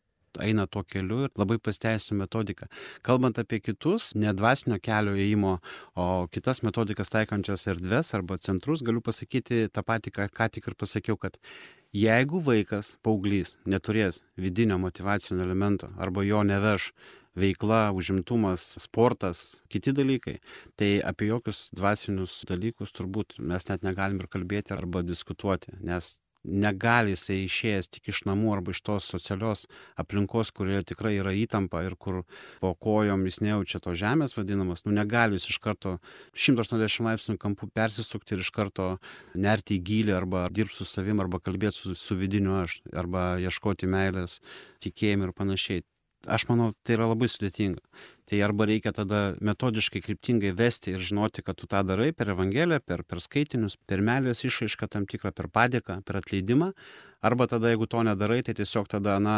[0.43, 2.69] eina tuo keliu ir labai pasteisino metodiką.
[3.05, 5.57] Kalbant apie kitus, ne dvasinio kelio ėjimo,
[5.95, 10.77] o kitas metodikas taikančias erdves arba centrus, galiu pasakyti tą patį, ką, ką tik ir
[10.79, 11.39] pasakiau, kad
[11.95, 16.91] jeigu vaikas, paauglys, neturės vidinio motivacinio elemento arba jo neveš
[17.39, 20.39] veikla, užimtumas, sportas, kiti dalykai,
[20.79, 27.13] tai apie jokius dvasinius dalykus turbūt mes net negalim ir kalbėti arba diskutuoti, nes negali
[27.13, 29.65] jisai išėjęs tik iš namų arba iš tos socialios
[29.99, 32.21] aplinkos, kurioje tikrai yra įtampa ir kur
[32.61, 35.97] po kojom jis nejaučia to žemės vadinamas, nu negali jis iš karto
[36.33, 38.89] 180 laipsnių kampų persisukti ir iš karto
[39.35, 43.89] nerti į gilį arba dirbti su savim arba kalbėti su, su vidiniu aš arba ieškoti
[43.89, 44.39] meilės,
[44.83, 45.87] tikėjimų ir panašiai.
[46.27, 47.79] Aš manau, tai yra labai sudėtinga.
[48.29, 52.77] Tai arba reikia tada metodiškai, kryptingai vesti ir žinoti, kad tu tą darai per Evangeliją,
[52.85, 56.69] per, per skaitinius, per meilės išaišką tam tikrą, per padėką, per atleidimą,
[57.25, 59.37] arba tada, jeigu to nedarai, tai tiesiog tada, na,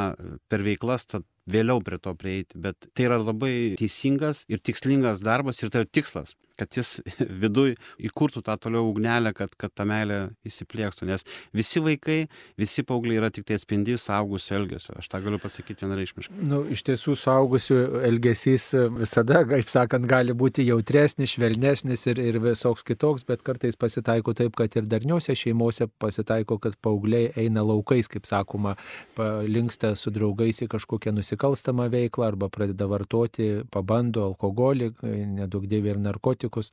[0.51, 2.59] per veiklas, tad vėliau prie to prieiti.
[2.61, 6.99] Bet tai yra labai teisingas ir tikslingas darbas ir tai yra tikslas kad jis
[7.43, 11.07] viduj įkurtų tą toliau ugnelę, kad, kad ta meilė įsiplėkstų.
[11.09, 11.25] Nes
[11.57, 12.19] visi vaikai,
[12.61, 14.95] visi paaugliai yra tik tai atspindys saugusio elgesio.
[15.01, 16.37] Aš tą galiu pasakyti vienareišmiškai.
[16.51, 22.85] Nu, iš tiesų, saugusio elgesys visada, kaip sakant, gali būti jautresnis, švelnesnis ir, ir visoks
[22.87, 28.27] kitoks, bet kartais pasitaiko taip, kad ir darniuose šeimose pasitaiko, kad paaugliai eina laukais, kaip
[28.29, 28.75] sakoma,
[29.17, 34.91] linksta su draugais į kažkokią nusikalstamą veiklą arba pradeda vartoti, pabando alkoholį,
[35.39, 36.71] nedaug dėvė ir narkotikus.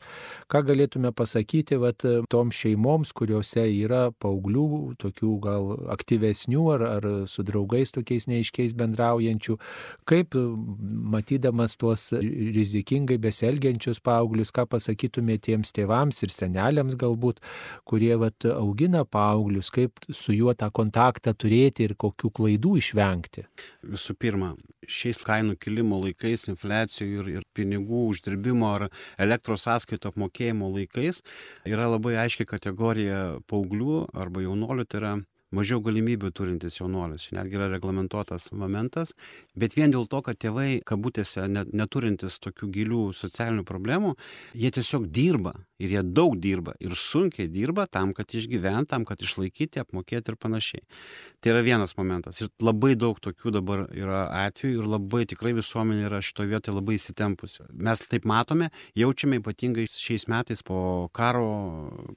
[0.50, 4.68] Ką galėtume pasakyti vat, toms šeimoms, kuriuose yra paauglių,
[5.00, 9.58] tokių gal aktyvesnių ar, ar su draugais tokiais neiškiais bendraujančių,
[10.08, 17.40] kaip matydamas tuos rizikingai besielgiančius paauglius, ką pasakytumėte tiems tėvams ir seneliams galbūt,
[17.88, 20.88] kurie vat, augina paauglius, kaip su juo tą kontaktą
[21.37, 23.44] turėti ir kokių klaidų išvengti?
[23.83, 24.53] Visų pirma,
[24.87, 31.22] šiais kainų kilimo laikais, infliacijų ir, ir pinigų uždirbimo ar elektros sąskaito apmokėjimo laikais
[31.68, 35.14] yra labai aiški kategorija paauglių arba jaunuolių, tai yra
[35.54, 37.28] mažiau galimybių turintis jaunuolis.
[37.37, 39.14] Netgi yra reglamentuotas momentas,
[39.58, 44.14] bet vien dėl to, kad tėvai, kabutėse, neturintis tokių gilių socialinių problemų,
[44.54, 49.22] jie tiesiog dirba ir jie daug dirba ir sunkiai dirba tam, kad išgyvent, tam, kad
[49.22, 50.84] išlaikyti, apmokėti ir panašiai.
[51.40, 52.40] Tai yra vienas momentas.
[52.42, 56.98] Ir labai daug tokių dabar yra atvejų ir labai tikrai visuomenė yra šitoje vietoje labai
[56.98, 57.68] įsitempusi.
[57.72, 61.46] Mes taip matome, jaučiame ypatingai šiais metais po karo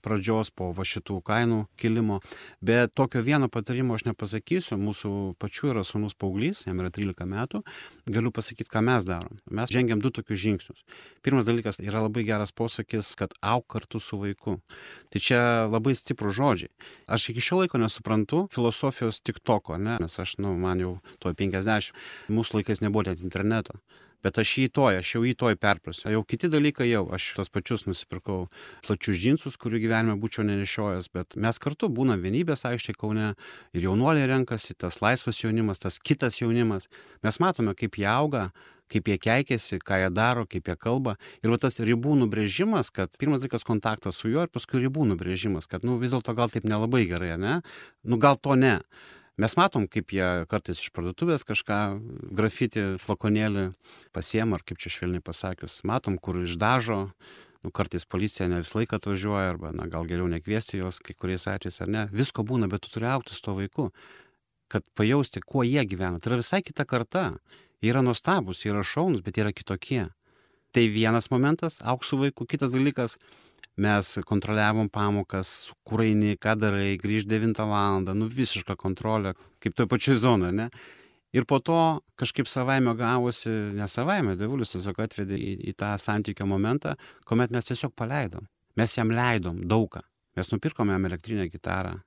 [0.02, 2.20] pradžios, po va šitų kainų kilimo,
[2.66, 7.26] bet tokio tokio vieno patarimo aš nepasakysiu, mūsų pačių yra sunus paauglys, jam yra 13
[7.26, 7.62] metų,
[8.10, 9.38] galiu pasakyti, ką mes darom.
[9.50, 10.82] Mes žengiam du tokius žingsnius.
[11.22, 14.60] Pirmas dalykas yra labai geras posakis, kad auk kartu su vaiku.
[15.12, 16.72] Tai čia labai stiprų žodžiai.
[17.08, 20.00] Aš iki šio laiko nesuprantu filosofijos tik toko, ne?
[20.02, 21.94] nes aš, nu, man jau to 50,
[22.30, 23.78] mūsų laikais nebuvo net interneto
[24.26, 26.10] bet aš jį toj, aš jau jį toj perprasiu.
[26.14, 28.46] Jau kiti dalykai jau, aš tos pačius nusipirkau
[28.86, 33.32] plačius džinsus, kurių gyvenime būčiau nenešiojęs, bet mes kartu būnam vienybės aikštėje Kaune
[33.74, 36.90] ir jaunuoliai renkasi, tas laisvas jaunimas, tas kitas jaunimas.
[37.26, 38.50] Mes matome, kaip jie auga,
[38.92, 41.16] kaip jie keikiasi, ką jie daro, kaip jie kalba.
[41.44, 45.70] Ir va tas ribų nubrėžimas, kad pirmas dalykas kontaktas su juo ir paskui ribų nubrėžimas,
[45.72, 47.60] kad nu, vis dėlto gal taip nelabai gerai, ne?
[48.04, 48.80] Nu gal to ne.
[49.40, 51.78] Mes matom, kaip jie kartais iš parduotuvės kažką,
[52.36, 53.70] grafiti, flakonėlį
[54.16, 55.80] pasiema, ar kaip čia švelniai pasakius.
[55.88, 57.00] Matom, kur išdažo,
[57.64, 61.48] nu, kartais policija ne visą laiką atvažiuoja, arba na, gal geriau nekviesti jos kai kuriais
[61.48, 62.06] atvejais ar ne.
[62.12, 63.90] Visko būna, bet tu turi aukti su to vaiku,
[64.72, 66.20] kad pajausti, kuo jie gyvena.
[66.20, 67.30] Tai yra visai kita karta.
[67.82, 70.10] Jie yra nuostabus, jie yra šaunus, bet jie yra kitokie.
[70.72, 72.46] Tai vienas momentas, auksų vaikų.
[72.52, 73.18] Kitas dalykas,
[73.82, 78.02] mes kontroliavom pamokas, kur eini, ką darai, grįž 9 val.
[78.16, 80.70] nu visiška kontrolė, kaip toj pačioj zonoje, ne?
[81.32, 86.46] Ir po to kažkaip savaime gavosi, ne savaime, devulis tiesiog atvedė į, į tą santykio
[86.46, 88.48] momentą, kuomet mes tiesiog paleidom.
[88.76, 90.02] Mes jam leidom daugą.
[90.36, 92.00] Mes nupirkom jam elektrinę gitarą,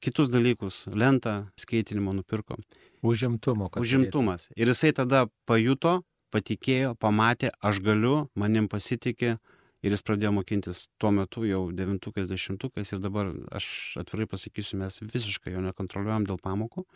[0.00, 2.64] kitus dalykus, lentą skaitinimo nupirkom.
[3.02, 3.70] Užimtumo.
[3.76, 4.48] Užimtumas.
[4.56, 6.00] Ir jisai tada pajuto,
[6.32, 9.36] patikėjo, pamatė, aš galiu, manim pasitikė,
[9.82, 13.68] ir jis pradėjo mokintis tuo metu jau devintukais dešimtukais ir dabar aš
[14.02, 16.86] atvirai pasakysiu mes visiškai jo nekontroliuojam dėl pamokų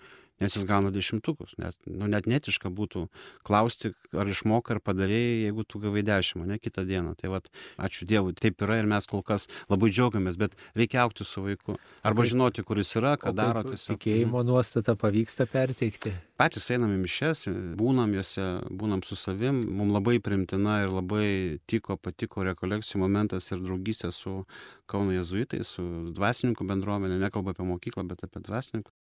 [0.41, 3.07] nes jis gauna dešimtukus net nu net neetiška būtų
[3.47, 7.15] klausti ar išmokai ar padarei jeigu tu gavai dešim ane kitą dieną.
[7.17, 7.49] Tai vat
[7.81, 11.79] ačiū dievui taip yra ir mes kol kas labai džiaugiamės bet reikia augti su vaiku.
[12.07, 13.97] Arba žinoti kur jis yra ką daro tiesiog.
[13.97, 16.13] tikėjimo nuostatą pavyksta perteikti?
[16.37, 17.47] Patys einam į mišias
[17.81, 19.63] būnam jose būnam su savim.
[19.79, 21.29] Mum labai priimtina ir labai
[21.67, 24.43] tiko patiko rekolekcijų momentas ir draugystė su
[24.87, 27.17] kauno jėzuitais su dvasininkų bendruomene.
[27.25, 28.93] Nekalbu apie mokyklą bet apie dvasininkų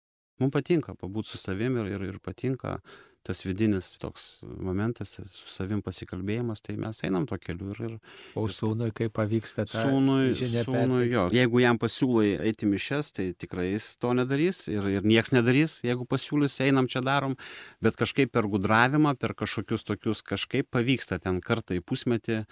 [0.43, 2.79] mum patinka pabūt su savim ir ir ir patinka
[3.25, 7.95] tas vidinis toks momentas su savim pasikalbėjimas tai mes einam tuo keliu ir ir
[8.37, 11.25] o sūnui kaip pavyksta tą sūnui sūnui jo.
[11.33, 15.79] jeigu jam pasiūlai eit į mišias tai tikrai jis to nedarys ir ir nieks nedarys
[15.87, 17.39] jeigu pasiūlysi einam čia darom.
[17.81, 22.43] Bet kažkaip per gudravimą per kažkokius tokius kažkaip pavyksta ten kartą į pusmetį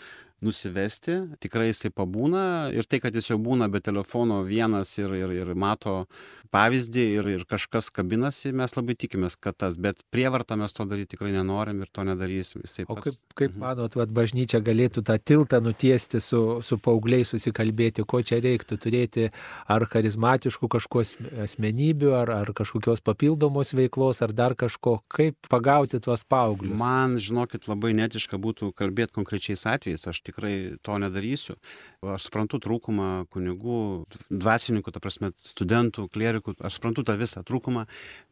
[0.42, 2.42] nusivesti tikrai jisai pabūna
[2.74, 6.06] ir tai kad jis jau būna be telefono vienas ir ir ir mato
[6.52, 11.08] pavyzdį ir ir kažkas kabinasi mes labai tikimės kad tas bet prievarta mes to daryt
[11.14, 12.60] tikrai nenorim ir to nedarysim.
[12.66, 13.60] Jisai o pats kaip kaip Mhm.
[13.60, 19.30] manot vat bažnyčia galėtų tą tiltą nutiesti su su paaugliais susikalbėti ko čia reiktų turėti
[19.68, 25.00] ar charizmatiškų kažkuo asme- asmenybių ar ar kažkokios papildomos veiklos ar dar kažko?
[25.08, 26.78] Kaip pagauti tuos paauglius?
[26.78, 31.54] Man, žinokit, labai netiška būtų kalbėti konkrečiais atvejais, aš tikrai to nedarysiu.
[32.02, 37.84] Aš suprantu trūkumą kunigų, dvasininkų, ta prasme, studentų, klerikų, aš suprantu tą visą trūkumą,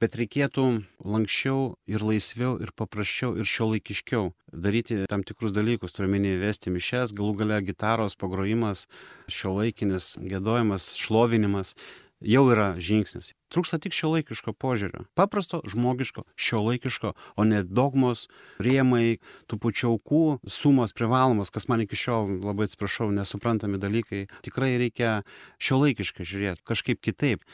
[0.03, 0.67] bet reikėtų
[1.05, 7.15] lankščiau ir laisviau ir paprasčiau ir šio laikiškiau daryti tam tikrus dalykus, turiuomenį vesti mišes,
[7.15, 8.89] galų gale gitaros pagrojimas,
[9.31, 11.77] šio laikinis gėdojimas, šlovinimas
[12.21, 13.37] jau yra žingsnis.
[13.51, 15.05] Trūksta tik šio laikiško požiūrio.
[15.19, 18.29] Paprasto, žmogiško, šio laikiško, o ne dogmos,
[18.63, 19.19] rėmai,
[19.51, 24.27] tų pačių aukų, sumos privalomos, kas man iki šiol labai atsiprašau, nesuprantami dalykai.
[24.47, 25.21] Tikrai reikia
[25.59, 27.47] šio laikiškai žiūrėti, kažkaip kitaip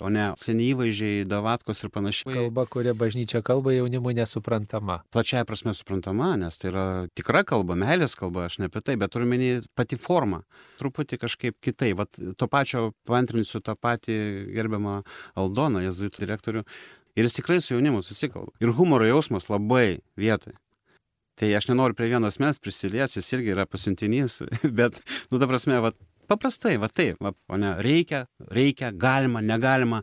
[0.00, 2.32] o ne seni įvaizdžiai, davatkos ir panašiai.
[2.32, 5.00] Kalba, kuria bažnyčia kalba jaunimui nesuprantama.
[5.12, 6.86] Plačiai prasme suprantama, nes tai yra
[7.18, 10.42] tikra kalba, meilės kalba, aš ne apie tai, bet turiu menį pati forma,
[10.80, 11.92] truputį kažkaip kitai.
[11.98, 14.16] Vat to pačio pantrinsiu tą patį
[14.54, 15.00] gerbiamą
[15.42, 16.64] Aldoną, jezuitų direktorių.
[17.18, 18.54] Ir jis tikrai su jaunimu susikalba.
[18.62, 20.54] Ir humoro jausmas labai vietoj.
[21.36, 24.42] Tai aš nenoriu prie vienos mes prisilies, jis irgi yra pasiuntinys,
[24.78, 25.00] bet,
[25.32, 25.92] nu, ta prasme, va,
[26.30, 30.02] paprastai, va taip, va, o ne reikia, reikia, galima, negalima,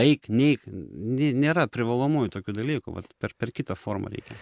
[0.00, 4.36] eik, neik, nėra privalomųjų tokių dalykų, va, per, per kitą formą reikia.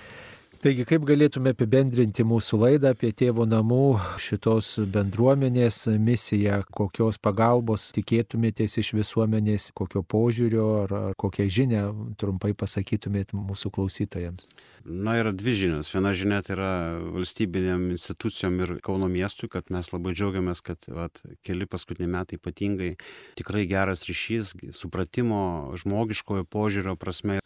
[0.67, 8.75] Taigi, kaip galėtume apibendrinti mūsų laidą apie tėvo namų šitos bendruomenės misiją, kokios pagalbos tikėtumėtės
[8.83, 11.85] iš visuomenės, kokio požiūrio ar, ar kokią žinę
[12.19, 14.51] trumpai pasakytumėt mūsų klausytojams?
[14.83, 15.93] Na, yra dvi žinios.
[15.95, 16.73] Viena žinia tai yra
[17.15, 22.97] valstybinėm institucijom ir Kauno miestui, kad mes labai džiaugiamės, kad vat, keli paskutiniai metai ypatingai
[23.39, 27.39] tikrai geras ryšys, supratimo, žmogiškojo požiūrio prasme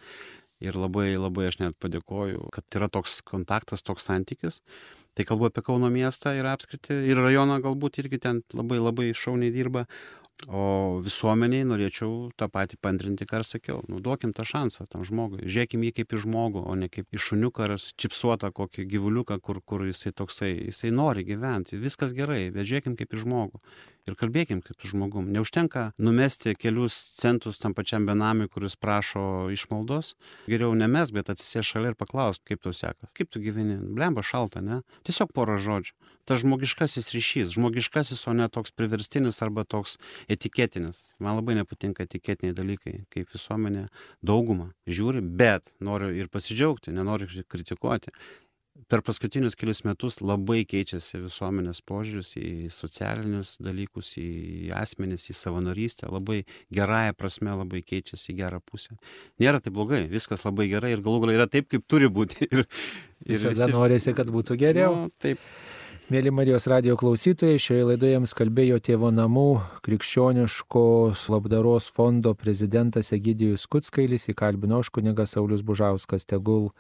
[0.61, 4.61] ir labai labai aš net padėkoju, kad yra toks kontaktas, toks santykis.
[5.19, 9.51] Tai kalbu apie Kauno miestą ir apskritį, ir rajoną galbūt irgi ten labai labai šauniai
[9.55, 9.87] dirba,
[10.49, 13.83] O visuomeniai norėčiau tą patį pantrinti, ką ir sakiau.
[13.85, 15.43] Duokim tą šansą tam žmogui.
[15.45, 19.61] Žiūrėkim jį kaip į žmogų, o ne kaip į šuniuką ar čipsuotą kokį gyvuliuką, kur,
[19.61, 21.77] kur jisai toksai, jisai nori gyventi.
[21.81, 23.61] Viskas gerai, bet žiūrėkim kaip į žmogų.
[24.09, 25.29] Ir kalbėkim kaip žmogum.
[25.35, 30.15] Neužtenka numesti kelius centus tam pačiam benamiui, kuris prašo išmaldos.
[30.51, 33.13] Geriau nemes, bet atsisės šalia ir paklaus, kaip tau sekas.
[33.17, 33.77] Kaip tu gyveni?
[33.81, 34.81] Blemba šalta, ne?
[35.07, 35.95] Tiesiog porą žodžių.
[36.29, 37.55] Ta žmogiškasis ryšys.
[37.57, 39.97] Žmogiškasis, o ne toks priverstinis arba toks
[40.31, 41.11] etiketinis.
[41.19, 43.89] Man labai nepatinka etiketiniai dalykai, kaip visuomenė
[44.25, 48.15] daugumą žiūri, bet noriu ir pasidžiaugti, nenoriu kritikuoti.
[48.91, 56.09] Per paskutinius kelius metus labai keičiasi visuomenės požiūris į socialinius dalykus, į asmenis, į savanorystę.
[56.11, 56.41] Labai
[56.75, 58.97] gerąją prasme labai keičiasi į gerą pusę.
[59.43, 62.47] Nėra tai blogai, viskas labai gerai ir galų galia yra taip, kaip turi būti.
[62.51, 62.65] Ir,
[63.27, 63.73] ir Visada visi...
[63.75, 64.95] norisi, kad būtų geriau.
[64.97, 65.43] Nu, taip.
[66.11, 73.69] Mėly Marijos radio klausytojai, šioje laidoje jums kalbėjo tėvo namų krikščioniškos labdaros fondo prezidentas Egidijus
[73.71, 76.73] Kutskailis, įkalbino aš kunigas Saulis Bužauskas, tegul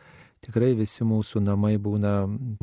[0.46, 2.14] tikrai visi mūsų namai būna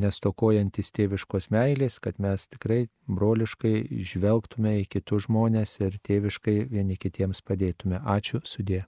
[0.02, 7.42] nestokojantis tėviškos meilės, kad mes tikrai broliškai žvelgtume į kitus žmonės ir tėviškai vieni kitiems
[7.42, 8.02] padėtume.
[8.04, 8.84] Ačiū, sudė.